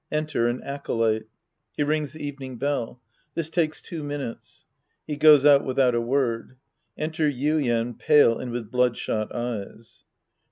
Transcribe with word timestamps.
Enter 0.11 0.47
an 0.47 0.63
Acolyte. 0.63 1.27
He 1.77 1.83
rings 1.83 2.13
the 2.13 2.25
evening 2.25 2.57
bell. 2.57 2.99
This 3.35 3.51
takes 3.51 3.83
two 3.83 4.01
minutes. 4.01 4.65
He 5.05 5.15
goes 5.15 5.45
out 5.45 5.63
without 5.63 5.93
a 5.93 6.01
word. 6.01 6.57
Enter 6.97 7.29
Yuien, 7.29 7.99
pale 7.99 8.39
and 8.39 8.51
with 8.51 8.71
bloodshot 8.71 9.31
eyes.) 9.31 10.03